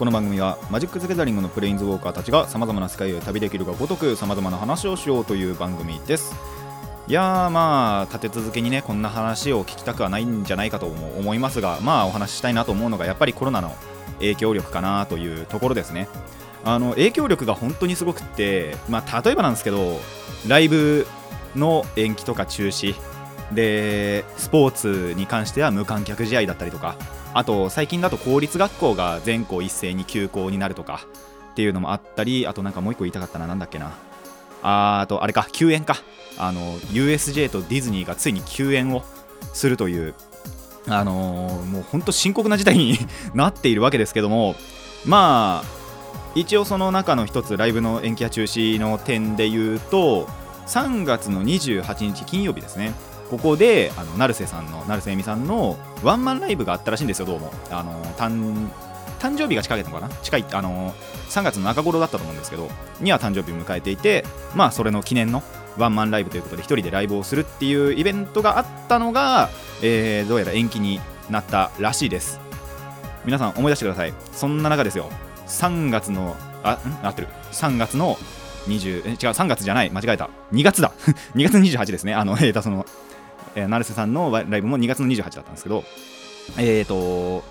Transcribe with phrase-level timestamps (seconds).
[0.00, 6.34] この番組はマジック・ザ・ギャザリングのプレインズウォーカーたちがさまざまな世界へ旅できるがごとくさまざまな話をしようという番組です。
[7.06, 13.76] いやーまあ立て続けにねこんな話を聞きたくはないんじゃないかと思いますがまあお話ししたいなと思うのがやっぱりコロナの
[14.20, 16.08] 影響力かなというところですね。
[16.64, 20.00] あの影響力が本当にすごくって、まあ、例えばなんですけど
[20.48, 21.06] ライブ
[21.54, 22.94] の延期とか中止
[23.52, 26.96] でスポーツに関しては無観客試合だったりとか
[27.32, 31.06] あと最近だと公立学校が全校一斉に休校になるとか
[31.52, 33.92] っていうのもあったりあとなんかもう一個言いたかったななんだっけな。
[34.62, 35.96] ああとあれか休園か。
[36.38, 39.04] あの USJ とディズニーがついに休園を
[39.52, 40.14] するという
[40.88, 42.98] あのーもう本当深刻な事態に
[43.34, 44.54] なっているわけですけども
[45.04, 45.68] まあ
[46.34, 50.28] 一応その中の一つライブの延期や中止の点で言うと
[50.66, 52.94] 3月の28日金曜日ですね。
[53.30, 57.52] ここであの成瀬さんの成瀬恵美さんのワンマンライブがあったらしいんですよどうも。
[57.70, 58.68] あの誕
[59.20, 60.08] 誕生日が近いのかな？
[60.08, 60.92] 近いあの
[61.28, 62.68] 3月の中頃だったと思うんですけど
[63.00, 65.42] には誕生日を迎えていてまあそれの記念の
[65.78, 69.50] ワンマンライブということで一人でライブをするっていうイベントがあったのが、
[69.82, 71.00] えーどうやら延期に
[71.30, 72.40] なったらしいです。
[73.24, 74.12] 皆さん思い出してください。
[74.32, 75.08] そんな中ですよ。
[75.46, 77.06] 3月のあん？
[77.06, 77.28] 合ってる。
[77.52, 78.16] 3月の
[78.66, 79.90] 20え違う3月じゃない。
[79.90, 80.28] 間違えた。
[80.52, 80.92] 2月だ。
[81.36, 82.14] 2月28ですね。
[82.14, 82.84] あのえーとその
[83.54, 85.84] えー成瀬さんのライブも2月の28だったんですけど
[86.58, 87.42] えーと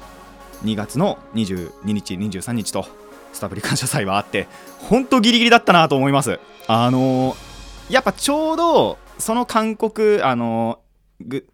[0.64, 2.86] 2月の22日23日と
[3.32, 4.48] スタブリ感謝祭はあって
[4.80, 6.40] 本当ギリギリだったなと思います。
[6.68, 7.50] あのー
[7.90, 11.48] やっぱちょうどその韓国あのーぐ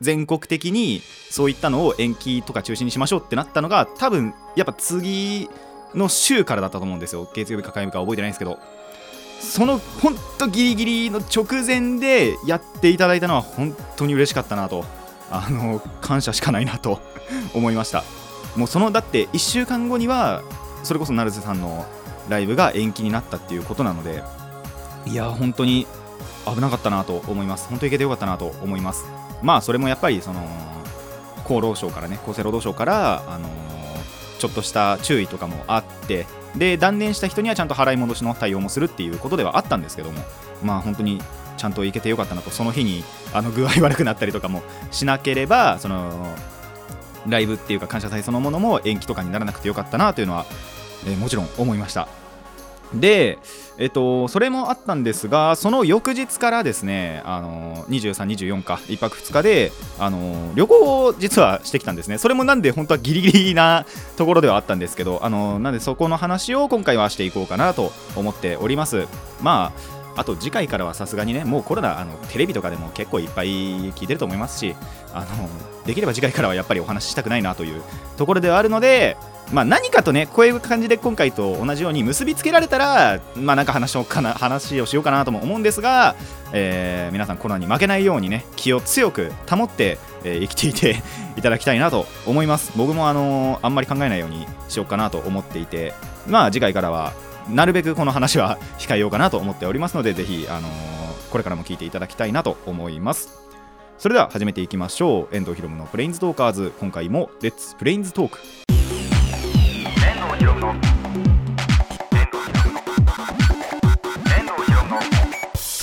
[0.00, 5.48] 全国的にそういったのを延期とか中止にしましょうってなったのが多分やっぱ次
[5.94, 7.30] の週からだったと思うんですよ。
[7.34, 8.58] 月曜日か火曜日か覚えてないんですけど。
[9.40, 14.84] その本当ギリギリの直前でやっていただいたのは本当に嬉しかったなと
[15.30, 17.00] あの感謝しかないなと
[17.54, 18.04] 思いました。
[18.56, 20.42] もうそのだって1週間後には
[20.82, 21.86] それこそ成瀬さんの
[22.28, 24.22] ライブが延期になったっていうことなので
[25.06, 25.86] いや本当に
[26.46, 27.68] 危なかったなと思います。
[27.68, 29.04] 本当に行けてよかったなと思います。
[29.42, 30.46] まあそれもやっぱりその
[31.44, 33.48] 厚労省からね厚生労働省からあの
[34.38, 40.20] ちょっとした注意とかもあってで断念した人にはちゃんと払い戻しの対応もするっていうことではあったんですけども
[40.62, 41.20] まあ本当に
[41.56, 46.34] ちゃんと行けてよかったなとその日にあの具合悪くなったりとかもしなければその
[47.28, 50.46] ライブっていうか感謝祭そのものも延期とかにならなくてよかったなというのは、
[51.06, 52.08] えーもちろん思いました。
[52.94, 53.38] で、
[53.78, 62.18] えっと、それもあったんですがその翌日からですねあの23、24か1泊2日であの旅行を実はしてきたんですね。
[62.18, 63.86] それもなんで本当はギリギリな
[64.16, 69.06] ところではあったんですけどあのなんでそこの話を今回はしていこうかなと思っております。
[69.40, 73.48] まああと次回からはさすがにねもうコロナあのテレビとかでも結構いっぱい
[73.92, 74.74] 聞いてると思いますし
[75.14, 75.48] あの
[75.86, 77.82] できれば次回からはやっぱりお話ししたくないなという
[78.16, 79.16] ところではあるので
[79.52, 86.14] まあ、何かとねこういう感じで今回と同じように結びつけられたらまあなんか話をかな話をしようかなとも思うんですが、
[86.52, 91.02] えー皆さんコロナに負けないようにね気を強く保って、えー生きていて
[91.36, 92.72] いただきたいなと思います。
[92.76, 95.94] 僕もあのーあんまり考えないようにしようかなと思っていて
[96.28, 97.12] まあ次回からは
[97.48, 100.68] なるべくこの話は控えようかなと思っておりますのでぜひ、あの
[101.30, 103.40] これからも聞いていただきたいなと思います。
[103.98, 105.36] それでは始めていきましょう。
[105.36, 106.72] 遠藤ひろむのプレインズトーカーズ。
[106.80, 108.38] 今回も Let's プレインズトーク プ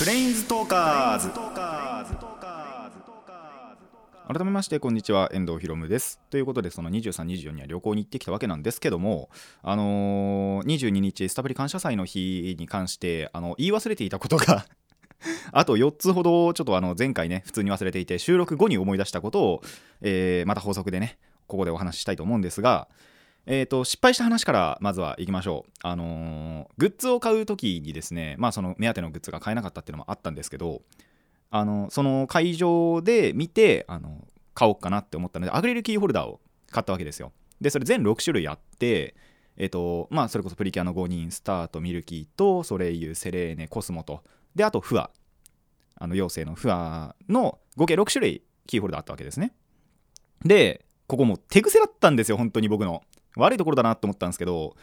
[0.08, 1.28] レインズトーカーズ。
[4.26, 5.28] 改めましてこんにちは。
[5.34, 6.18] 遠藤ひろむです。
[6.30, 9.28] ということでその23、24には旅行に行ってきたわけなんですけども
[9.62, 14.64] あのー22日スタブリ感謝祭の日に関してあの言い忘れていたことが
[15.52, 19.62] あと4つほどちょっとあの前回ね普通に忘れていて収録後に思い出したことを、
[20.00, 22.88] えーまた法則でねここでお話ししたいと思うんですが
[23.46, 25.70] えー、と失敗した話からまずは行きましょう。
[25.82, 30.82] あのーグッズを買う時にですね、まあ、その目当てのグッズが買えなかったっていうのもあったんですけど、
[31.50, 36.40] あのその会場で見てあの買おうかなって思ったので、アクリルキーホルダーを
[36.70, 37.32] 買ったわけですよ。
[37.60, 39.14] で、それ全6種類あって、
[39.56, 44.22] えっ、と、まあ、それこそプリキュアの5人、スターとミルキーとソレイユ、セレーネ、コスモと、
[44.54, 45.10] で、あとフア、
[45.96, 49.52] あの妖精のフアの合計6種類キーホルダーあったわけですね。
[50.44, 53.02] で、ここも手癖だったんですよ、本当に僕の。
[53.36, 54.76] 悪いところだなと思ったんですけど、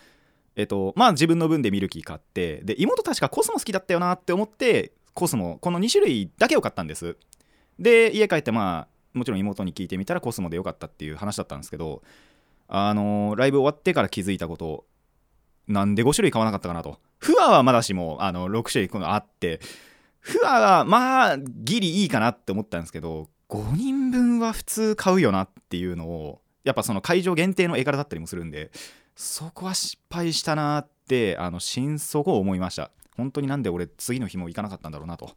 [0.56, 7.18] えっとまあ自分の分でミルキー買ってで妹確かコスモ好きだったよなって思ってコスモこの2種類だけを買ったんです。
[7.80, 12.04] で家帰ってまあもちろん妹に聞いてみたらコスモでよかったっていう話だったんですけど
[12.68, 14.86] あのーライブ終わってから気づいたこと
[15.68, 17.00] なんで5種類買わなかったかなと。
[17.18, 19.60] フアはまだしもあの6種類このあって
[20.20, 28.72] フアはまあギリいいかなって思ったんですけど5人分は普通買うよなっていうのをやっぱその会場限定の絵柄だったりもするんで
[29.16, 32.92] そこは失敗したなってあの心底思いました。
[33.16, 35.32] 本当になんで俺次の日も行かなかったんだろうなと。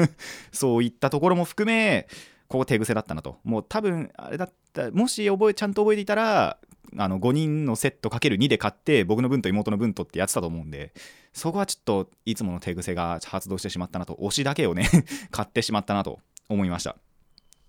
[0.52, 2.06] そういったところも含め
[2.46, 3.38] ここ手癖だったなと。
[3.44, 6.58] もう多分あれだったもし覚えちゃんと覚えていたら
[6.98, 10.92] あの5人のセットかける2で買って僕の分と妹の分とってやってたと思うんで
[11.32, 14.88] そこはちょっといつもの手癖が発動してしまったなと推しだけをね
[15.30, 16.20] 買ってしまったなと
[16.50, 16.96] 思いました。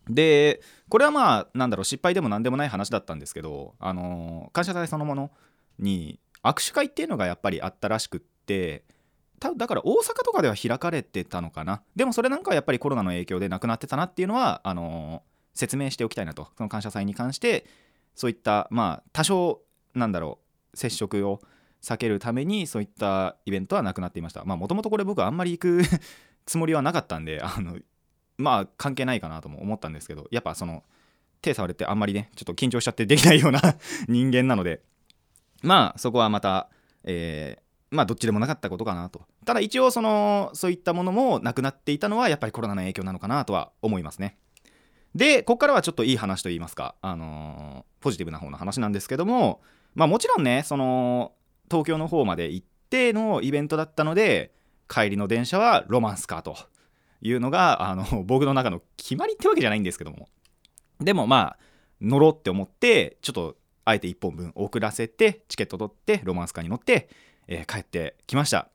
[0.10, 5.32] でこれはまあなんだろう失敗でも何でもない話だったんですけどあの感謝祭そのもの
[5.80, 8.84] に握手会っていうのがやっぱりあったらしくって
[9.40, 11.82] 多分だから大阪とかでは開かれてたのかな。
[11.96, 15.24] でもそれなんかはやっぱりコロナの影響でなくなってたなっていうのはあの
[15.54, 16.48] 説明しておきたいなと。
[16.58, 17.66] その感謝祭に関して
[18.16, 19.62] そういったまあ多少
[19.96, 20.40] なんだろ
[20.74, 21.42] う接触を
[21.82, 24.46] 避けるためにそういったイベントはなくなっていました。
[24.46, 25.82] まあもともとこれ僕あんまり行く
[26.46, 27.78] つもりはなかったんであの
[28.38, 30.83] まあ関係ないかなとも思ったんですけどやっぱその
[31.41, 33.62] 手触れてあんまりねちょっと緊張しちゃってできないような
[34.07, 34.81] 人間なので
[35.62, 36.69] まあそこはまた、
[37.03, 37.63] えー
[37.94, 39.21] まあどっちでもなかったことかなと。
[39.45, 44.35] ただ一応そのそういったものもなくなっていたのはやっぱりコロナの影響なのかなとは思いますね。
[45.13, 49.62] でここからはちょっといい話といいますか、あのーポジティブな方の話なんですけども
[49.94, 51.33] まあもちろんねその
[51.69, 54.56] 東京の方まで行ってのイベントだったので
[54.89, 56.57] 帰りの電車はロマンスカーと。
[57.24, 60.28] いうのがあの 僕の中の決まりってわけじゃないんですけども。
[61.00, 61.58] でもまあ
[62.02, 67.10] 乗ろうって思ってちょっとあえて1本分遅らせてチケット取ってロマンスカーに乗って、
[67.48, 68.70] えー帰ってきました。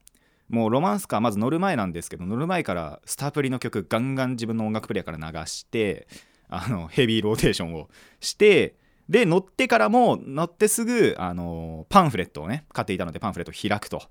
[0.48, 6.08] もうロマンスカーまず乗る前なんですけど乗る前からスタープリの曲ガンガン自分の音楽プレイヤーから流して
[6.48, 7.90] あのヘビーローテーションを
[8.20, 8.74] して
[9.08, 14.02] で乗ってからも乗ってすぐあのパンフレットをね買っていたのでパンフレットを開くと。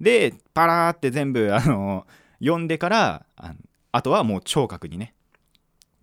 [0.00, 2.06] でパラーって全部あの
[2.40, 3.54] 読んでからあの
[3.92, 5.14] あとはもう聴覚にね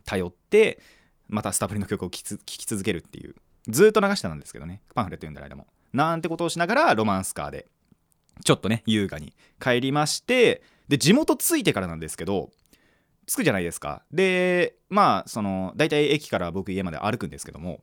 [0.06, 0.80] 頼って
[1.28, 3.36] またスタプリの曲を聴き続けるっていう。
[3.68, 5.68] ずっと流してたんですけどねパンフレット読んでる間も。
[5.94, 7.68] なんてことをしながらロマンスカーで
[8.44, 12.52] ちょっとね優雅に帰りましてで地元着いてからなんですけど
[13.28, 14.04] 着くじゃないですか。
[14.12, 17.82] でまあその大体駅から僕家まで歩くんですけども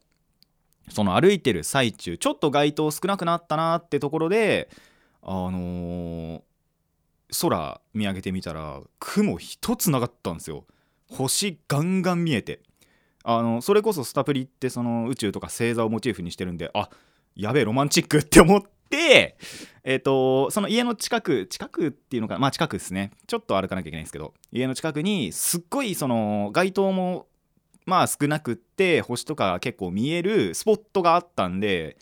[0.89, 4.69] その歩いてる最中ちょっと街灯少なくなったなってところで
[5.23, 6.41] あのー
[7.41, 10.65] 空見上げてみたら雲一つなかったんですよ。
[11.09, 12.61] 星ガンガン見えて。
[13.29, 16.89] あのそれこそスタプリってその宇宙とか星座をモチーフにしてるんであ
[17.35, 19.37] やべえロマンチックって思って
[19.83, 23.11] えっ、とその家の近く近くっていうのかまあ近くですね。
[23.27, 27.27] ちょっと歩かなきゃいけないんですけど家の近くにすっごいその街灯も
[27.85, 31.97] まあ少なくって星とか結構見えるスポットがあったんで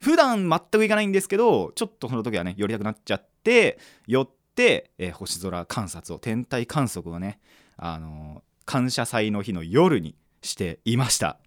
[0.00, 7.38] 普段全く行かないんですけどちょっとその時はね寄りたくなっちゃって寄って、えー星空観察を天体観測をね
[7.76, 11.38] あのー感謝祭の日の夜にしていました。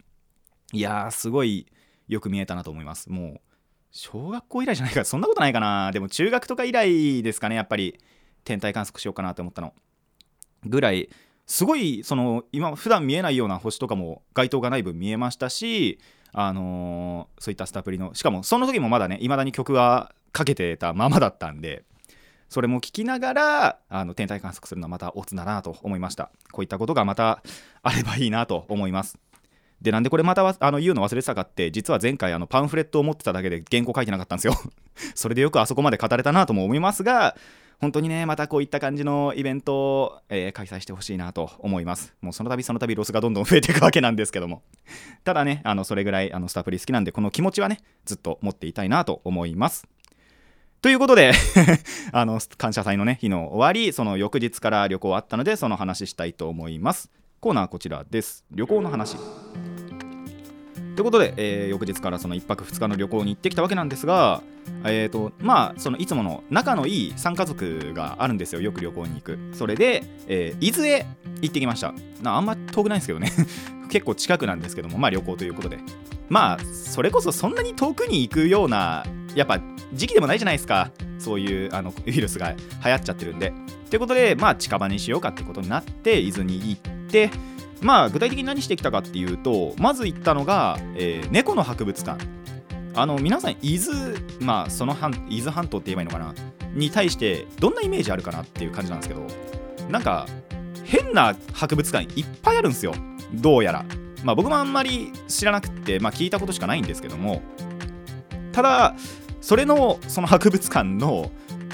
[0.72, 1.66] いやーすごい
[2.08, 3.10] よく見えたなと思います。
[3.10, 3.40] もう
[3.92, 5.04] 小学校以来じゃないか。
[5.04, 5.92] そんなことないかな。
[5.92, 7.98] でも中学とか以来ですかねやっぱり。
[8.44, 9.72] 天体観測しようかなと思ったの。
[10.64, 11.08] ぐらい。
[11.46, 15.98] すごいその今普段見えないような星とかも街灯がない分見えましたし
[16.32, 21.84] あのーそういったスタプリのしかもその時もまだね未だに曲はかけてたままだったんで
[22.52, 26.30] それも聞きながらあの天体観測するのはまたオツだなと思いました。
[26.52, 27.42] こういったことがまた
[27.82, 29.18] あればいいなと思います。
[29.80, 34.54] でなんでこれまたあの言うの忘れてたかって実は前回あのパンフレットを持ってただけで原稿書いてなかったんですよ。
[35.16, 37.36] それでよくあそこまで語れたなとも思いますが
[37.80, 42.14] 本当にねまたこういった感じのイベントを、えー開催してほしいなと思います。
[42.20, 44.62] もうその度その度ロスがどんどん増えていくわけなんですけども。
[45.24, 49.88] ただねあのそれぐらいあのスタプリ好きなんでこの気持ちはねずっと持っていたいなと思います。
[50.82, 51.30] ということで
[52.10, 57.08] あの感謝祭のね日の終わりその翌日から旅行あったのでその話したいと思います。
[57.38, 58.44] コーナーこちらです。
[58.50, 59.16] 旅行の話。
[59.16, 64.42] ということで、えー翌日からその1泊2日の旅行に行ってきたわけなんですが、
[64.84, 69.38] えーとまあ、そのいつもの仲のいい3家族があるんですよ、よく旅行に行く。
[69.52, 71.06] それで、えー伊豆へ
[71.40, 71.94] 行ってきました。
[72.22, 73.32] なあんま遠くないんですけどね、
[73.92, 75.78] 結構近くなんですけども、まあ旅行ということで。
[76.30, 79.60] まあ、それこそそんなに遠くに行くような、やっぱ
[79.92, 83.52] 時期でもないじゃないですか、そういうあのウイルスが流行っちゃってるんで。
[83.90, 87.30] ということで、まあ近場にしようかってことになって、伊豆に行って、
[87.82, 92.24] まあ具体的に何してきたかっていうとまず行ったのが、えー猫の博物館。
[92.94, 96.34] あの皆さん伊豆まあその半伊豆半島って言えばいいのかな？
[96.72, 99.26] に対してどんなイメージあるかなっていう感じなんですけど。
[99.90, 100.26] なんか
[100.84, 102.94] 変な博物館いっぱいあるんですよ。
[103.34, 103.84] どうやら。
[104.24, 107.42] まあ僕もあんまり知らなくてまあ聞いたことしかないんですけども。
[108.52, 108.94] ただ
[109.40, 111.30] それのその博物館の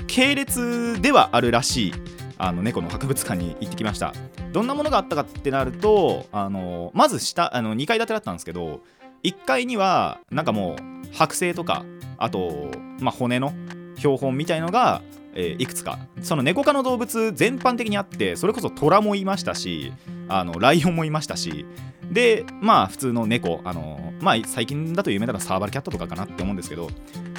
[0.06, 1.92] 系列ではあるらしい
[2.38, 4.14] あの猫の博物館に行ってきました。
[4.52, 8.80] どんなものがあったかってなるとあのまず下あの2階建てだったんですけど
[9.24, 11.84] 1階にはなんかもう剥製とか
[12.18, 13.52] あと、まあ、骨の
[13.96, 15.02] 標本みたいのが、
[15.40, 16.00] えーいくつか。
[16.20, 19.92] その猫科の動物全般的にあってそれこそ虎もいましたし
[20.28, 21.64] あのライオンもいましたし
[22.10, 26.90] でまあ普通の猫あのまあ最近だと有名なのはサーバルキャットとかかなって思うんですけど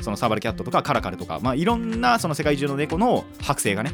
[0.02, 3.92] そのサーバルキャットとかカラカルとかまあいろんなその世界中の猫の剥製がね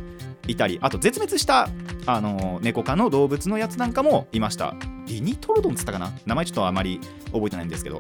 [0.48, 1.68] いたりあと絶滅した
[2.06, 4.76] あの猫科の動物のやつなんかもいました。
[5.08, 6.12] リニトロドンっつったかな？
[6.26, 7.00] 名前ちょっとあまり
[7.32, 8.00] 覚えてないんですけど。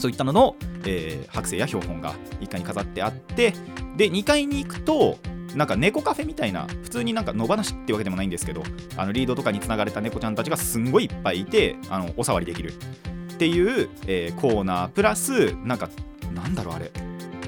[0.00, 3.54] そういったのの、えー剥製や標本が1階に飾ってあって
[3.96, 5.18] で2階に行くと
[5.54, 8.62] なんか猫カフェみたいな普通になんか野放しってわけでもないんですけど
[8.96, 12.72] あのリードとかにつながれた猫ちゃんたちがすんごいいっぱいいてあのお触りできる。
[12.72, 15.88] っていう、えーコーナープラスなんか
[16.34, 16.90] なんだろうあれ。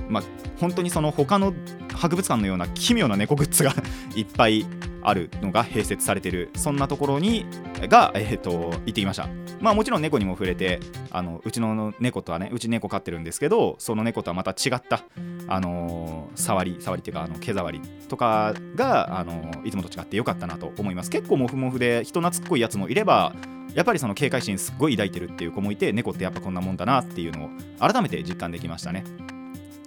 [0.08, 0.22] まあ
[0.58, 1.52] 本当にその他の
[1.94, 3.74] 博物館のような奇妙な猫グッズが
[4.16, 4.64] いっぱい
[5.02, 7.46] あるのが併設されてるそんなところに
[7.82, 9.28] が、えー、と行ってきました。
[9.60, 10.80] まあもちろん猫にも触れて
[11.10, 15.04] あのうちの猫とはねうち猫飼ってるんですけどその猫とはまた違った
[15.46, 21.10] あのー触り触りっていうかあの毛触りとかが、あのーいつもと違ってよかったなと思います。
[21.10, 23.34] 結構モフモフで人懐っこいやつもいれば
[23.74, 29.04] やっぱりその警戒心すっごい抱いてるっていう子もいて猫ってやっぱこんなもんだなっていうのを改めて実感できましたね。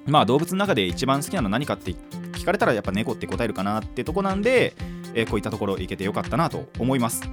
[0.06, 1.94] まあ動物の中で一番好きなの何かって
[2.36, 4.74] 聞かれたらやっぱ猫って答えるかなってとこなんで、
[5.14, 7.24] えーこういったところ行けてよかったなと思います。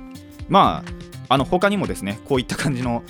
[0.49, 0.83] ま
[1.29, 3.03] ああの他にもですねこういった感じの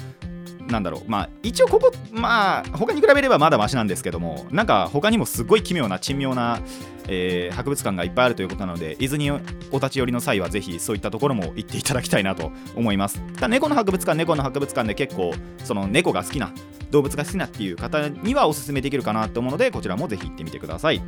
[0.68, 6.61] なんだろうまあ一応ここまあ他に比べればまだマシなんですけどもなんか他にもすごい奇妙な珍妙な、
[7.08, 9.38] えー博物館がいっぱいあるということなので伊豆にお
[9.75, 13.20] 立ち寄りの際はぜひそういったところも行っていただきたいなと思います。
[13.34, 15.34] ただ猫の博物館猫の博物館で結構
[15.64, 16.52] その猫が好きな
[16.90, 21.02] 動物が好きなっていう方にはおすすめできるかなと思うのでこちらもぜひ行ってみてください。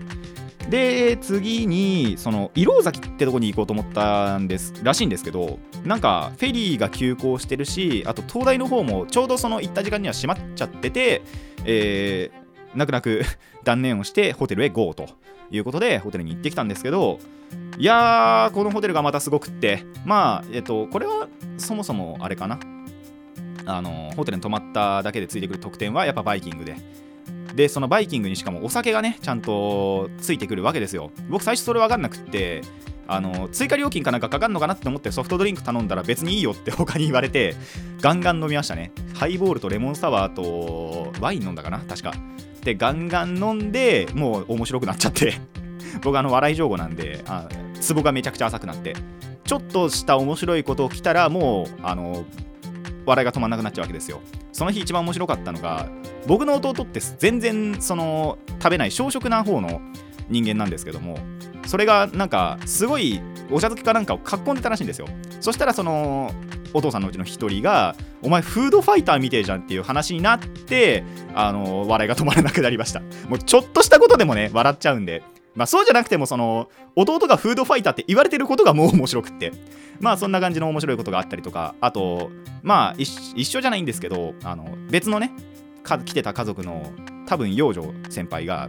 [0.70, 11.22] で次にその色崎ってとこに行こうと思ったんですらしいんですけどなんかフェリーが急行してるしあと東大の方もちょうどその行った時間には閉まっちゃってて、
[11.64, 12.44] えー
[12.74, 13.22] 泣く泣く
[13.62, 15.08] 断念をしてホテルへ GO と
[15.50, 17.18] いうことでホテルに行ってきたんですけど
[17.78, 22.58] いやーこのホテルがまたすごくってまあえっとこれはそもそもあれかな。
[23.66, 26.76] あのホテルに泊まっただけでついてくる特典はやっぱバイキングで。
[27.54, 31.10] でそのバイキングにしかもお酒がねちゃんとついてくるわけですよ。
[31.28, 32.62] 僕最初それ分かんなくって
[33.06, 37.54] あの追加料金かなんかかかんのかなって思ってソフトドリンク頼んだら別にいいよって 他に言われて
[38.00, 38.92] ガンガン飲みましたね。
[39.14, 42.12] ハイボールとレモンサワーとワイン飲んだかな確か。
[42.62, 45.34] でガンガン飲んでもう面白くなっちゃって。
[46.02, 47.48] 僕あの笑い上手なんであ
[47.80, 48.94] ツボがめちゃくちゃ浅くなって。
[49.44, 52.24] ちょっとした面白いことを来たらもうあの
[53.06, 54.20] 笑いが止まんなくなっちゃうわけですよ。
[54.52, 55.88] その日一番面白かったのが
[56.26, 59.80] 僕の弟って全然その食べない小食な方の
[60.28, 61.18] 人間なんですけども
[61.66, 63.20] それがなんかすごい
[63.50, 65.06] お茶漬けかなんかを囲んでたらしいんですよ。
[65.40, 66.32] そしたらその
[66.72, 73.00] お父さんのうちの一人が「お前フードファイターみてえじゃん」っていう話になってあの笑いが止まらなくなりました。
[73.28, 75.22] もうちょっとしたことでもね笑っちゃうんで
[75.54, 79.52] まあそうじゃなくてもその弟がフードファイターって言われてることがもう面白くって。
[80.00, 82.30] まあそんな感じの面白いことがあったりとかあと
[82.62, 85.30] まあ一緒じゃないんですけどあの別のね
[85.84, 86.92] か来てた家族の
[87.26, 88.68] 多分幼女先輩が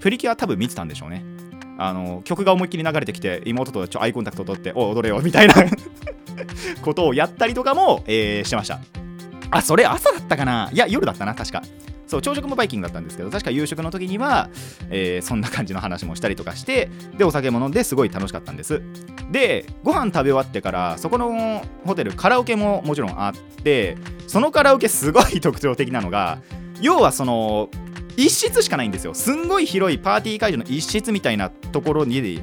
[0.00, 1.24] プリキュア多分見てたんでしょうね。
[1.78, 5.54] あの曲が思いっきり流れてきて妹とちょアイコンタクト取ってお踊れよみたいな。
[6.82, 8.80] ことをやったりとかも、えーしてました。
[9.50, 10.70] あそれ朝だったかな？
[10.72, 11.62] いや夜だったな確か。
[12.08, 14.48] そう朝食もバイキングだったんですけど確か夕食の時には、
[14.90, 18.82] えーそんな感じの話もしたりとかしてでお酒も飲んですごい楽しかったんです。
[19.30, 23.96] でご飯食べ終わってからそこのホテルカラオケももちろんあって
[24.26, 26.38] そのカラオケすごい特徴的なのが
[26.80, 27.68] 要はその
[28.16, 29.14] 一室しかないんですよ。
[29.14, 32.40] すんごい広いパーティー会場の一室みたいなところに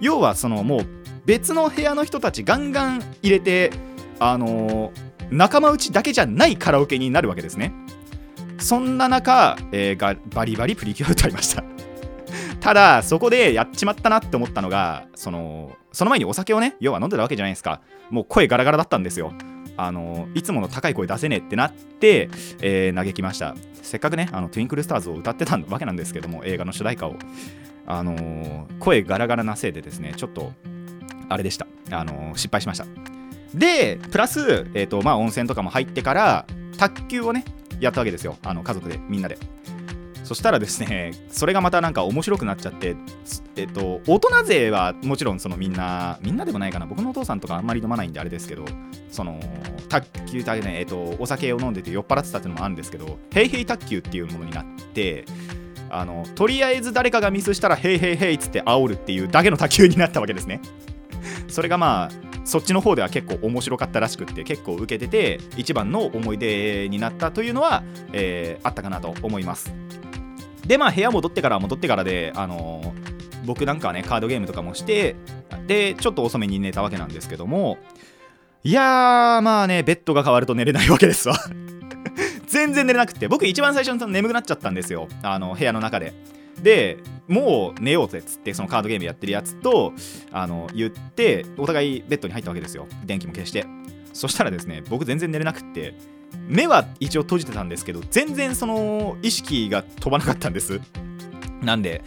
[0.00, 0.86] 要はそのもう
[1.24, 3.70] 別の部屋の人たちガンガン入れて
[4.18, 7.72] あのー仲間内だけじゃないカラオケになるわけですね。
[8.58, 11.64] そんな中、えーがバリバリプリキュア歌いました。
[12.60, 17.80] ただそこでやっちまったなって思ったのがそのその前にお酒をね要は飲んでたわけじゃないですか。
[18.10, 19.32] もう声ガラガラだったんですよ。
[19.78, 22.30] あのいつもの高い声出せねえってなって、
[22.62, 23.54] えー嘆きました。
[23.82, 27.16] せっかくねあのトゥインクルスターズを歌ってたわけなんですけども映画の主題歌を。
[27.86, 30.52] あのー声ガラガラなせいでですねちょっと
[31.28, 31.66] あれでした。
[31.90, 32.86] あのー失敗しました。
[33.54, 36.46] でプラス、えーとまあ、温泉とかも入ってから
[36.78, 37.44] 卓球をね
[37.80, 38.36] やったわけですよ。
[38.42, 39.38] あの家族でみんなで。
[40.24, 42.96] そしたらですねそれがまたなんか面白くなっちゃって
[43.54, 46.86] えっと大人勢はもちろんそのみんなみんなでもないかな。
[46.86, 48.64] 僕のお父さんとかあんまり飲まないんであれですけど
[49.08, 49.38] その
[49.88, 55.26] 卓球だけねえっとお酒を飲んでて酔っ払ってたっていうのもあるんですけどヘイヘイ卓球っていうものになって
[55.90, 60.60] あのとりあえず誰かがミスしたらヘイヘイヘイっつって煽るっていうだけの卓球になったわけですね。
[61.48, 69.74] それがまあそっちの方では結構面白かったらしくって結構受けてて一番の思い出になったというのは、えーあったかなと思います。
[70.66, 75.14] でまあ部屋戻ってから戻ってからであのー僕なんかはねカードゲームとかもして
[75.68, 77.78] でちょっと遅めに寝たわけなんですけども
[78.64, 81.36] いやーまあねベッドが変わると寝れないわけですわ。
[82.48, 85.08] 全然寝れなくて僕一番最初に眠くなっちゃったんですよ。
[85.22, 86.12] あの部屋の中で。
[86.62, 86.98] で
[87.28, 89.92] もう寝ようぜっつってそのカードゲームやってるやつと
[90.30, 92.86] あの言ってお互いベッドに入ったわけですよ。
[93.04, 93.66] 電気も消して。
[94.12, 95.94] そしたらですね僕全然寝れなくって
[96.48, 100.80] 目は一応閉じてたんですけど全然その意識が飛ばなかったんです。
[101.62, 102.02] なんで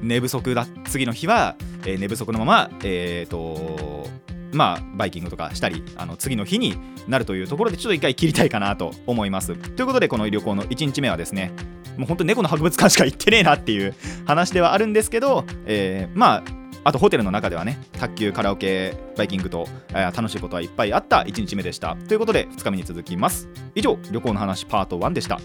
[0.00, 1.56] 寝不足だ次の日は、
[1.86, 4.06] えー寝不足のままえっ、と
[4.52, 6.76] まあバイキングとかしたりあの次の日に
[7.08, 9.54] なるというところでちょっと一回切りたいかなと思います。
[9.54, 11.52] ということでこの旅行の1日目はですね
[11.96, 13.94] もう本当猫の博物館しか行ってねえなっていう
[14.26, 16.44] 話ではあるんですけど、えーまあ
[16.86, 21.96] あとホテルの中ではね卓球カラオケバイキングと、えー楽しいことはいっぱいあった1日目でした。
[21.96, 23.48] ということで2日目に続きます。
[23.74, 25.40] 以上旅行の話パート1でした。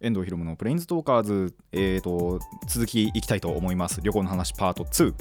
[0.00, 4.00] 遠藤ひろむのプレインズトーカーズ、えー、と続きいきたいと思います。
[4.02, 5.14] 旅行の話パート2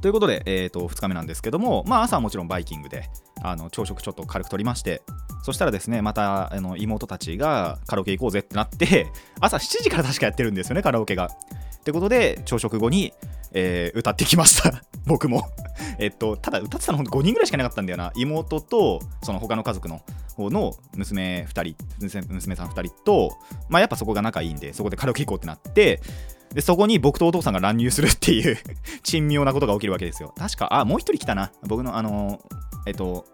[0.00, 3.08] ということで、えー、と2日目なんですけども、まあ、朝はもちろんバイキングで
[3.44, 5.02] あの朝食ちょっと軽く取りまして
[5.42, 9.06] そしたらですねまたあの妹たちがカラオケ行こうぜってなって
[9.40, 11.26] 朝7時から確かやってるんですよねカラオケが。
[11.26, 11.28] っ
[11.84, 13.12] てことで朝食後に、
[13.52, 14.82] えー歌ってきました。
[15.04, 15.42] 僕も。
[15.98, 18.10] えっとただ歌ってたのほんと5人ぐらいしかなかったんだよな。
[18.16, 20.00] 妹とその他の家族の
[20.34, 23.36] 方の娘2人娘娘さん2人と
[23.68, 26.00] まあやっぱそこが仲いいんでそこでカラオケ行こうってなって
[26.54, 28.56] でそこに僕とお父さんが乱入するっていう
[29.04, 30.32] 珍妙なことが起きるわけですよ。
[30.38, 31.52] 確かあもう一人来たな。
[31.66, 32.40] 僕のあの
[32.86, 33.26] えっと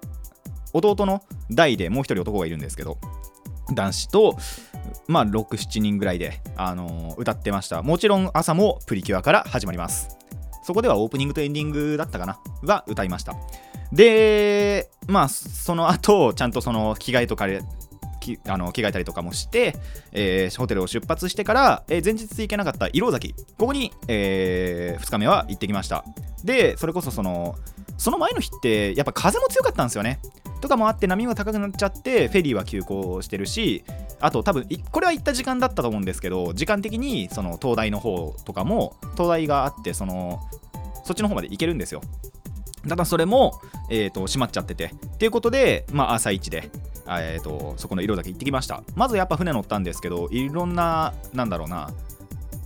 [0.72, 2.98] 弟の代でもう一人男がいるんですけど
[3.74, 4.36] 男子と
[5.06, 7.82] まあ67人ぐらいで、あのー歌ってました。
[7.82, 10.16] もちろん朝もプリキュアから始まります。
[10.62, 12.38] そこではオープニングとエンディングだったかな？
[12.62, 13.34] は歌いました。
[13.92, 17.46] でまあその後ちゃんとその着替えとか
[18.20, 19.76] きあの着替えたりとかもして、
[20.12, 26.04] えーホテルを出発してから、えー前日行けなかった色崎ここに、え2日目は行ってきました。
[26.44, 27.56] でそれこそその
[28.00, 30.20] その前の日ってやっぱ風も強かったんですよね。
[30.62, 33.84] とかもあって波が高くなっちゃってフェリーは急行してるし
[34.20, 40.40] あと多分これは行った時間だったと思うんですけど時間的にその東大の方とかも東大があってその
[41.04, 42.00] そっちの方まで行けるんですよ。
[42.88, 43.60] ただそれも、
[43.90, 44.86] えー、と閉まっちゃってて。
[44.86, 46.70] っていうことで、まあ、朝一で、
[47.06, 48.82] えー、とそこの色だけ行ってきました。
[48.94, 51.90] まずやっぱ船乗ったんですけどいろんななんだろうな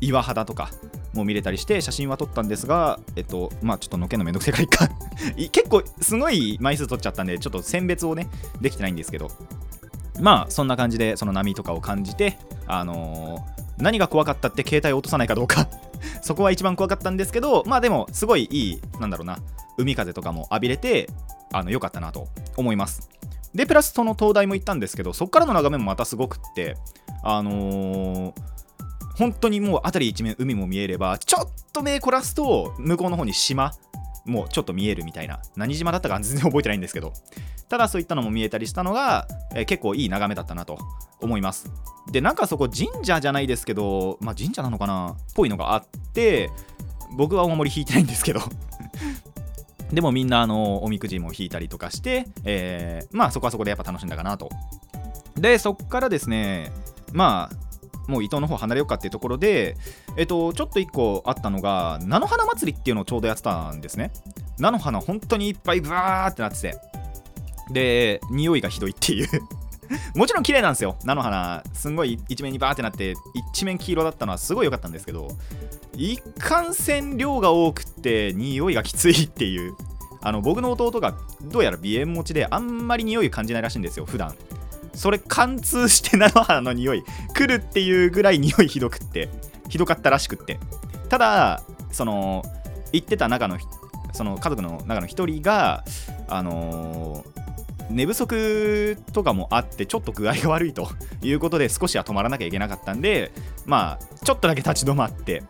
[0.00, 0.70] 岩肌とか
[1.14, 4.88] も見れたりして写真は撮ったんですがえっとまあちょっとのけんのめんどくせえからいか。
[5.50, 8.28] 結構すごい枚数撮っちゃったんでちょっと選別をね
[8.60, 9.30] できてないんですけど。
[10.20, 15.68] まあそんな感じでその波とかを感じてあのー何が怖かったって携帯を落とさないかどうか。
[16.22, 19.38] そこは一番怖かったんですけどまあでもすごいいいなんだろうな
[19.78, 21.10] 海風とかも浴びれて
[21.52, 23.10] あの良かったなと思います。
[23.54, 26.76] でプラスその灯台も行ったんですけどそこからの眺めもまたすごくって
[27.22, 28.32] あのー
[29.16, 33.72] 本当にもう辺り一面海も見えればちょっと目凝らすと向こうの方に島
[34.24, 37.12] もうちょっと見えるみたいな何島だったか全然覚えてないんですけど
[37.68, 40.78] ただそういったのも見えたりしたのが、えー結構いい眺めだったなと
[41.20, 41.70] 思います。
[42.12, 46.50] でなんかそこ神社じゃないですけどまあ神社なのかなっぽいのがあって
[47.16, 48.40] 僕はお守り引いてないんですけど。
[49.92, 54.50] でもみんなあのおみくじも引いたりとかして、えーまあそこはそこでやっぱ楽しんだかなと。
[55.36, 56.70] でそっからですね
[57.12, 57.63] まあ
[58.06, 59.76] もう伊東の方離れようかっていうところで、
[60.16, 64.12] えっと、ちょっと一個あったのが菜の花祭りっていうのをちょうどやってたんですね。
[64.58, 66.74] 菜の花本当にいっぱいブワーってなってて。
[67.70, 69.28] で匂いがひどいっていう。
[70.14, 70.96] もちろん綺麗なんですよ。
[71.04, 73.14] 菜の花すんごい一面にバーってなって
[73.52, 75.28] 一面黄色だったのはすごい良かったんですけど
[75.96, 79.74] 一貫線量が多くって匂いがきついっていう。
[80.26, 84.34] あの僕の弟がどうやら鼻炎持ちであんまり匂い感じないらしいんですよ普段。
[84.94, 87.04] それ貫通して菜の花の匂い
[87.34, 89.28] 来るっていうぐらい匂いひどくって
[89.68, 90.58] ひどかったらしくって。
[91.08, 92.42] ただその
[92.92, 93.58] 行ってた中の
[94.12, 95.84] その家族の中の一人が
[96.28, 97.34] あのー
[97.90, 100.88] 寝不足とかもあってちょっと具合が悪いと
[101.22, 103.30] いうことで少しは止まらなきゃいけなかったんで
[103.66, 105.42] まあちょっとだけ立ち止まって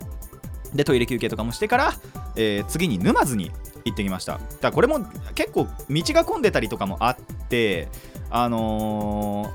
[0.74, 1.92] でトイレ休憩とかもしてから、
[2.34, 3.52] えー次に沼津に
[3.84, 4.32] 行ってきました。
[4.32, 7.16] だからこれも結構道が混んでたりとかもあっ
[7.48, 7.88] て
[8.30, 9.52] あの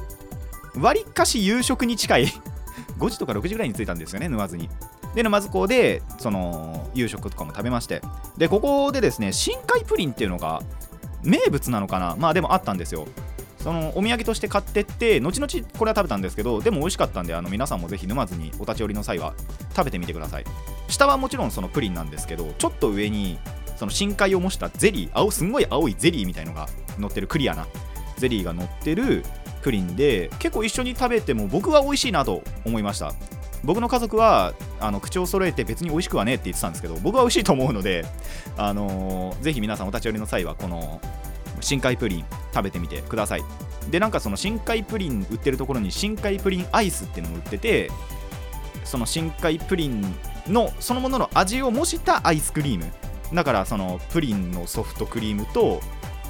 [0.75, 2.27] ー、割かし夕食に近い。
[2.97, 4.69] 5時とか6時ぐらいに着いたんですよね沼津に。
[5.15, 8.01] で沼津港でその夕食とかも食べまして。
[8.37, 10.61] でここでですね深海プリンっていうのが
[11.23, 12.15] 名物なのかな？
[12.17, 13.07] まあでもあったんですよ。
[13.59, 19.33] そのお土産として買ってって後々これは食べたんですけどでも美味しかったんであの皆さんもぜひ沼津にお立ち寄りの際は
[19.75, 20.45] 食べてみてください。
[20.87, 23.37] 下はもちろんそのプリンなんですけどちょっと上に
[23.75, 27.67] その深海を模したゼリー青すんごい青いゼリーみたいのが乗ってるクリアな
[28.19, 29.23] ゼリーが乗ってる
[29.61, 33.13] プリンで結構一緒に食べても僕は美味しいなと思いました。
[33.63, 38.05] 僕の家族はあの口を揃えて別に美味しくはねって言ってたんですけど僕は美味しいと思うので、
[38.55, 41.01] あのーぜひ皆さんお立ち寄りの際はこの
[41.59, 43.43] 深海プリン食べてみてください。
[43.91, 47.91] でなんかその深海プリン売ってるところに深海プリンアイスっていうのも売ってて
[48.85, 50.01] その深海プリン
[50.47, 52.85] のそのものの味を模したアイスクリーム。
[53.33, 55.81] だからそのプリンのソフトクリームと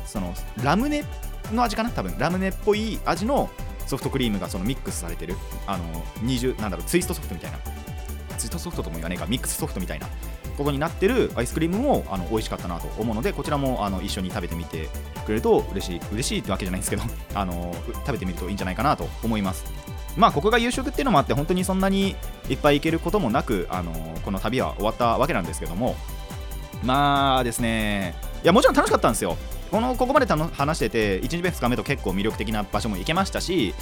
[0.05, 1.05] そのラムネ
[1.55, 1.89] の味かな？
[1.89, 2.17] 多分。
[2.17, 3.49] ラムネっぽい味の
[3.87, 5.35] ソフトクリームがそのミックスされてる。
[5.67, 5.83] あの
[6.25, 7.57] 20なんだろうツイストソフトみたいな。
[8.37, 9.25] ツイストソフトとも言わねえか。
[9.25, 10.07] ミックスソフトみたいな。
[10.59, 14.89] ことになってるアイスクリームもあの美味しかったなと思うのでこちらもあの一緒に食べてみて
[15.25, 17.73] くれると嬉しい嬉しいってわけじゃないんですけど あの
[18.05, 19.65] 食べてみるといいんじゃないかなと思います。
[20.17, 22.15] まあここが夕食っていうのもあって本当にそんなに
[22.49, 23.93] いっぱい行けることもなくあの
[24.25, 25.95] この旅は終わったわけなんですけども。
[26.83, 28.15] まあですね。
[28.43, 29.37] いやもちろん楽しかったんですよ。
[29.71, 33.73] このここまでたの話してて1日目2日目と結構魅力的な場所も行けましたし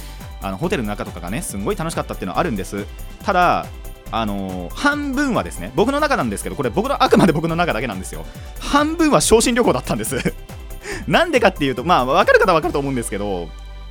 [0.42, 2.86] あのホテルの中とかがねすんごい楽しかったっていうのはあるんです。
[3.24, 3.66] ただ
[4.10, 8.24] あのー半分はですね僕の中なんですけどこれ僕のあくまで僕の中だけなんですよ。
[8.58, 10.34] 半分は昇進旅行だったんです。
[11.06, 13.48] なんでかっていうとまあ分かる方は分かると思うんですけど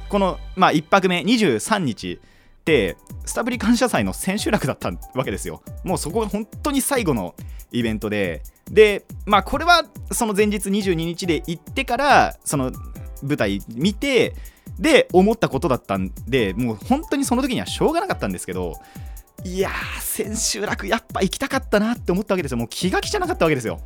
[0.09, 5.61] この、まあ、1泊目23日ってスタブリ感謝祭の千秋楽だったわけですよ。
[5.83, 7.35] もうそこが本当に最後の
[7.71, 12.71] イベントででまあこれはその前日22日で行ってからその
[13.23, 14.35] 舞台見て
[14.79, 18.75] で思ったことだったんでもう本当にその時にはしょうがなかったんですけど
[19.43, 22.57] いやー千秋楽やっぱ行きたかったなって思ったわけですよ。
[22.57, 23.79] もう気が気じゃなかったわけですよ。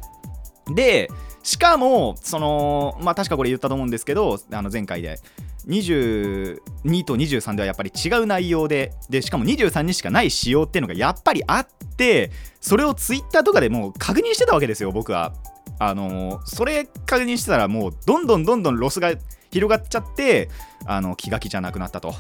[0.76, 1.10] で
[1.44, 5.20] しかもそのまあ確かこれ言ったと思うんですけどあの前回で。
[5.68, 15.34] 22と23ではやっぱり違う内容ででしかも23にしかない仕様っていうのがやっぱりあってそれをツイッターとかでもう確認してたわけですよ僕は。
[15.80, 19.14] あのーそれ確認してたらもうどんどんどんどんロスが
[19.52, 20.50] 広がっちゃって
[20.86, 22.14] あの気が気じゃなくなったと。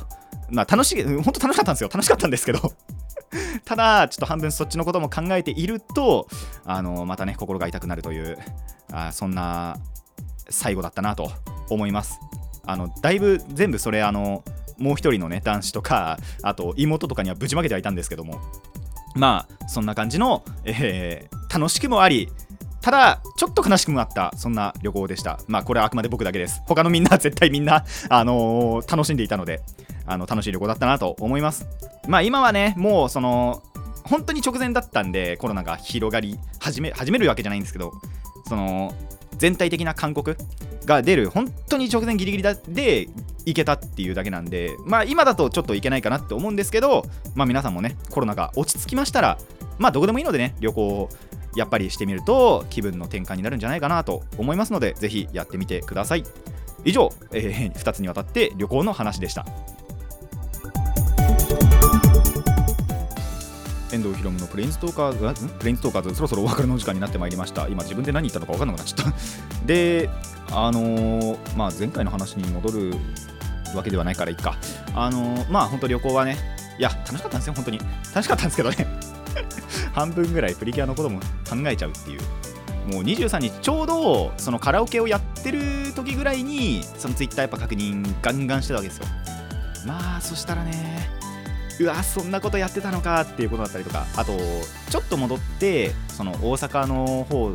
[0.49, 1.89] まあ楽しい本当楽しかったんですよ。
[1.91, 2.73] 楽しかったんですけど。
[3.65, 6.27] ただちょっと半分そっちのことも考えていると
[6.65, 8.37] あのまたね心が痛くなるという
[8.91, 9.77] あそんな
[10.49, 11.31] 最後だったなと
[11.69, 12.19] 思います。
[12.63, 14.43] あのだいぶ全部それあの
[14.77, 18.39] もう一人のね男子とかあと妹とかにはぶちまけてはいたんですけども
[19.15, 22.29] まあそんな感じの、えー楽しくもあり
[22.81, 25.39] ただちょっと悲しくもあったそんな旅行でした。
[25.47, 26.61] まあこれはあくまで僕だけです。
[26.65, 29.61] 他のみんな絶対みんな、 あのー楽しんでいたので
[30.05, 31.67] あの楽しい旅行だったなと思います。
[32.07, 33.61] まあ今はねもうその
[34.03, 37.93] 本当に直前だったんでコロナが広がり始め始めるわけじゃないんですけど
[38.47, 38.93] その
[39.37, 40.37] 全体的な勧告
[40.85, 43.07] が出る本当に直前ギリギリで
[43.45, 49.37] 行けたっていうだけなんでまあ今だとちょっと行けないかなって思うんですけどまあ皆さんもねコロナが落ち着きましたら
[49.77, 51.09] まあどこでもいいのでね旅行を
[51.55, 56.23] やっぱりしてみると気分の転換になるんじゃないかなと思いますのでぜひやってみてください。
[56.83, 59.45] 以上、え2つにわたって旅行の話でした。
[63.91, 67.67] 遠藤ひろむのプレインストーカーズプレインストーカーズそろそろお別れの時間になってまいりました。
[67.67, 69.13] 今自分で何言ったのか分かんなくなっちゃった。
[69.67, 70.09] で
[70.51, 72.93] あのーまあ前回の話に戻る
[73.75, 74.55] わけではないからいいか。
[74.95, 76.37] あのーまあ本当旅行はね。
[76.79, 77.79] いや楽しかったんですよ本当に。
[78.13, 78.87] 楽しかったんですけどね。
[79.93, 82.21] 半分ぐらいプリキュアのことも考えちゃうっていう。
[82.87, 89.05] もう23日ちょうどそのカラオケをやってる時ぐらいにそのツイッターやっぱ確認ガンガンしてたわけですよ。
[89.85, 91.09] まあそしたらね
[91.79, 94.37] うわそんなことやってたのかっていうことだったりとかあと
[94.89, 97.53] ちょっと戻ってその大阪の方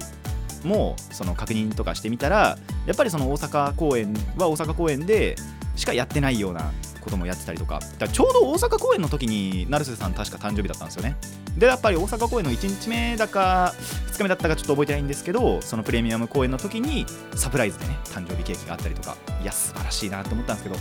[0.65, 5.37] もその確認とかしてみたらやっぱりその大阪公演は大阪公演で
[5.77, 6.73] しかやってないような
[7.07, 7.81] こともやってたりとか。
[7.99, 11.17] だかちょうど大阪公演の時に成瀬さん確か誕生日だったんですよね。
[11.57, 13.75] でやっぱり大阪公演の1日目だか
[14.09, 19.17] 2日目だったかちょっと覚えてないんですけどそのプレミアム公演の時にサプライズでね誕生日ケーキがあったりとか。
[19.41, 20.81] いや素晴らしいなと思ったんですけど。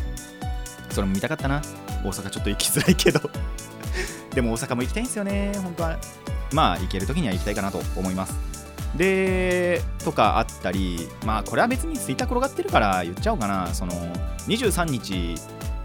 [0.89, 1.61] それも見たかったな。
[2.03, 3.21] 大阪ちょっと行きづらいけど。
[4.33, 5.97] でも大阪も行きたいんですよね本当は。
[6.51, 8.35] まあ行ける時には行きたいかなと思います。
[8.95, 13.73] でとかあったりまあこれは別にツイッター転がってるから言っちゃおうかな。
[13.73, 13.93] その
[14.47, 15.35] 23日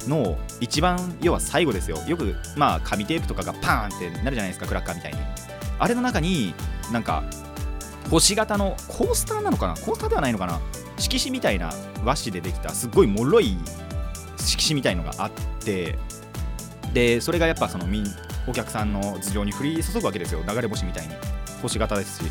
[0.08, 1.98] の一番要は最後ですよ。
[2.06, 5.18] よくまあ紙テープとかがパーンってなるじゃないですかクラッカーみたいに。
[5.78, 6.54] あれの中に
[6.92, 7.24] なんか
[8.10, 9.74] 星型のコースターなのかな？
[9.74, 10.60] コースターではないのかな？
[10.98, 11.70] 色紙みたいな
[12.04, 13.56] 和紙でできたすっごい脆い
[14.36, 15.30] 色紙みたいのがあっ
[15.64, 15.96] て
[16.92, 18.06] でそれがやっぱそのみん
[18.46, 20.40] お客さんの頭上に降り注ぐわけですよ。
[20.46, 21.14] 流れ星みたいに。
[21.62, 22.30] 星型ですし。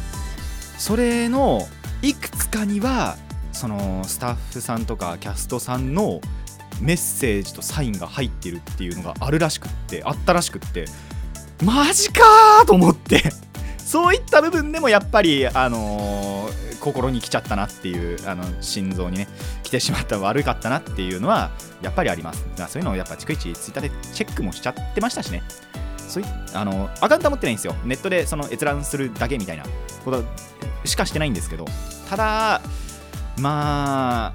[0.77, 1.67] それの
[2.01, 3.17] いくつかには
[3.51, 6.21] そのスタッフさんとかキャストさんの
[6.81, 10.85] メッセージとサインが入ってるっていうのがあるらしくってあったらしくって
[11.63, 13.21] マジかーと思って。
[13.77, 19.27] そういった部分でもやっぱりあのー心に来ちゃったなっていうあの心臓にね
[19.63, 22.43] 来てしまった悪かったなっていうのはやっぱりあります。
[22.51, 25.43] だからそういうのをやっぱ逐一ツイッターでチェックもしちゃってましたしね。
[25.97, 27.75] そういあのアカウントは持ってないんですよ。
[27.85, 29.63] ネットでその閲覧するだけみたいな
[30.03, 30.23] こと
[30.85, 31.65] しかしてないんですけど。
[32.09, 32.61] ただ
[33.37, 34.33] まあ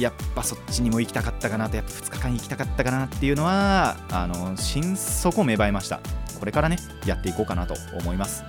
[0.00, 6.00] やっぱそっちにも行きたかったかなとやっぱ2日間行きたかったかなっていうのはあの心底芽生えました。
[6.38, 8.44] これからねやっていこうかなと思います。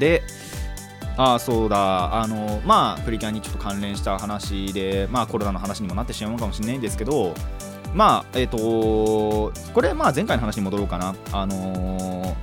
[0.00, 0.22] で
[1.16, 2.20] ああそうだ。
[2.20, 7.34] あのまあプリキュアにちょっと関連した話でまあコロナの話にもなってしまうかもしれないんですけど
[7.94, 11.14] まあえっ、とこれまあ前回の話に戻ろうかな。
[11.32, 12.36] あの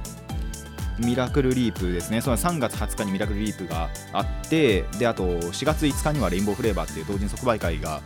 [0.99, 8.01] ミラクルリープですね、その3月20日にミラクルリープがあって、であと4月5日にはレインボーフレーバーっていう同人即売会が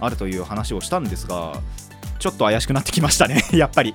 [0.00, 1.60] あるという話をしたんですが、
[2.18, 3.94] ちょっと怪しくなってきましたね、 やっぱり。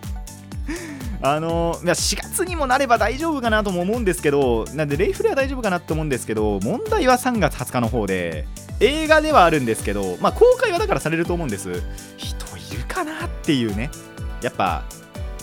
[1.21, 8.47] あのいや4月にもなれば大丈夫かなとも思うんですけど、なんでレイフレは大丈夫かなと思うんですけど、問題は3月20日の方で、
[8.79, 11.83] 映画ではあるんですけど、まあ、公開はだからされると思うんです。
[12.15, 13.91] 人いるかなっていうね、
[14.41, 14.83] やっぱ、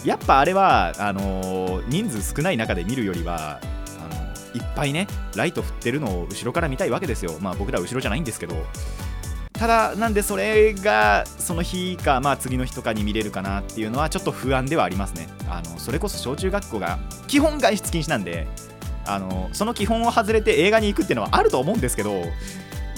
[0.07, 7.37] やっぱあれはあのー人数少ない中で見るよりはあのいっぱいねライト振ってるのを後ろから見たいわけですよ。
[7.41, 8.55] まあ僕らは後ろじゃないんですけど。
[9.53, 15.29] ただなんでそれがその日かまあ次の日とかに見れるかなっていうのはちょっと不安ではありますね。
[15.49, 18.47] あのそれこそ小中学校が基本外出禁止なんで
[19.07, 22.23] あのその基本を外れて映画に行くっていうのはあると思うんですけど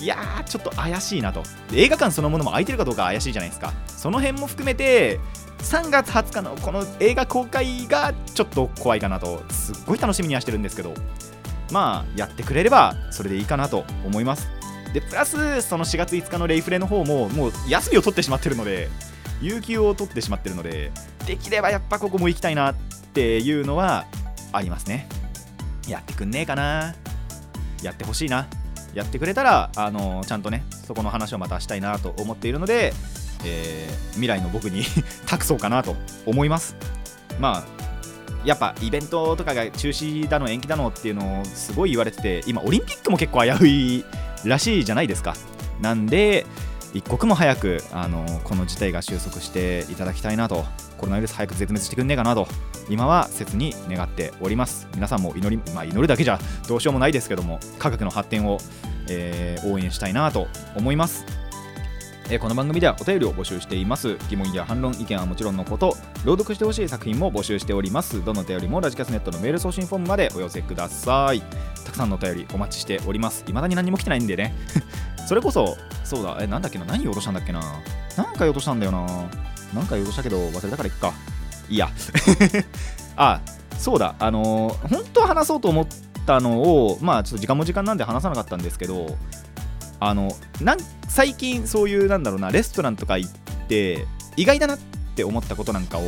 [0.00, 1.42] いやーちょっと怪しいなと。
[1.72, 3.72] 映画館そのものも空いてるかどうか怪しいじゃないですか。
[3.86, 5.20] その辺も含めて
[5.58, 10.94] 3月20日のこの映画公開がちょっと怖いかなとすっごい楽しみにはしてるんですけど
[11.70, 14.48] まあやってくれればそれでいいかなと思います。
[14.94, 18.88] でプラスその4月5日のレイフレの方ももう休みを取ってしまってるので
[19.42, 20.90] 有給を取ってしまってるので
[21.26, 22.74] できればやっぱここも行きたいなっ
[23.12, 24.06] ていうのは
[24.52, 25.06] ありますね。
[25.86, 26.94] やってくんねえかな。
[27.82, 28.46] やってほしいな。
[28.94, 32.94] やってくれたらあのちゃんとねそこの話をまたしたいなと思っているので、
[33.44, 34.82] えー未来の僕に
[35.26, 35.94] 託そうかなと
[36.26, 36.74] 思います。
[37.38, 37.88] まあ
[38.44, 44.04] やっぱイベントとかが中止だの延期だのっていうのをすごい言われてて今オリンピックも結構危うい
[44.44, 45.34] らしいじゃないですか。
[45.80, 46.46] なんで
[46.94, 50.64] 一刻も早くあのこの事態が収束していただきたいなと。
[50.96, 52.48] コロナウイルス早く絶滅してくんねえかなと。
[52.88, 54.88] 今は切に願っております。
[54.94, 58.58] 皆さんも祈り、まあ、祈るだけじゃどうしようもないですけども科学の発展を、
[59.08, 61.24] えー応援したいなと思います。
[62.30, 64.18] えこの番組ではお便りを募集しています。
[64.28, 68.22] 疑問や反論意見はもちろんのこと朗読してほしい作品も募集しております。
[68.22, 71.40] どのお便りもラジキャスネットのメール送信フォームまでお寄せください。
[71.86, 73.44] たくさんのお便りお待ちしております。
[73.46, 74.54] 未だに何も来てないんでね。
[75.26, 76.36] それこそそうだ。
[76.40, 76.84] えなんだっけな？
[76.84, 77.60] 何言おうとしたんだっけな？
[77.60, 79.06] なんか言おうとしたんだよな。
[79.72, 81.14] なんか言おうとしたけど忘れたからいっか。
[81.70, 81.88] いいや。
[83.16, 83.40] あ
[83.78, 84.16] そうだ。
[84.18, 85.86] あのー本当は話そうと思っ
[86.26, 89.16] たのをまあちょっと時間も時間なんで話さなかったんですけど
[90.00, 90.30] あの
[90.60, 93.30] なん最近そういうなんだろうなレストランとか行っ
[93.68, 94.06] て
[94.36, 94.78] 意外だなっ
[95.14, 96.02] て思ったことなんかを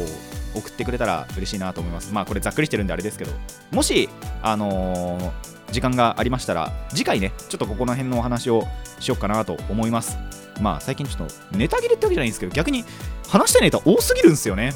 [0.55, 2.13] 送ってくれたら嬉しいなと思います。
[2.13, 3.33] まあこれざっくりしてるんであれですけど。
[3.71, 4.09] もし
[4.43, 8.65] あのー時間がありましたら次回ねちょっとここの辺のお話を
[8.99, 10.19] しようかなと思います。
[10.61, 12.85] まあ最近ちょっとネタ切れってわけじゃないんですけど逆に
[13.29, 14.73] 話したいネタ多すぎるんですよね。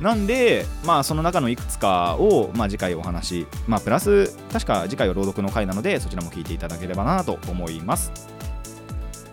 [0.00, 8.29] なんで、まあ、その中のいくつかを、まあ、次回お話、まあ、プラス、確か次回は朗読の回なので、そちらも聞いていただければなと思います。